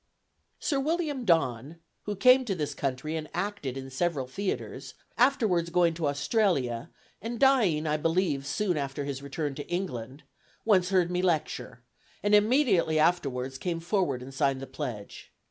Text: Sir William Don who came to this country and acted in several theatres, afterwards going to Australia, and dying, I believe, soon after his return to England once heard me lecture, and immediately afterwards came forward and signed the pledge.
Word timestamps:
Sir 0.59 0.79
William 0.79 1.25
Don 1.25 1.75
who 2.05 2.15
came 2.15 2.43
to 2.45 2.55
this 2.55 2.73
country 2.73 3.15
and 3.15 3.29
acted 3.35 3.77
in 3.77 3.91
several 3.91 4.25
theatres, 4.25 4.95
afterwards 5.15 5.69
going 5.69 5.93
to 5.93 6.07
Australia, 6.07 6.89
and 7.21 7.39
dying, 7.39 7.85
I 7.85 7.97
believe, 7.97 8.47
soon 8.47 8.77
after 8.77 9.05
his 9.05 9.21
return 9.21 9.53
to 9.53 9.67
England 9.69 10.23
once 10.65 10.89
heard 10.89 11.11
me 11.11 11.21
lecture, 11.21 11.83
and 12.23 12.33
immediately 12.33 12.97
afterwards 12.97 13.59
came 13.59 13.79
forward 13.79 14.23
and 14.23 14.33
signed 14.33 14.59
the 14.59 14.65
pledge. 14.65 15.31